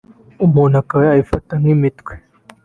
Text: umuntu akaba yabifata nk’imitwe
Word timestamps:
umuntu 0.45 0.75
akaba 0.81 1.01
yabifata 1.05 1.53
nk’imitwe 1.61 2.13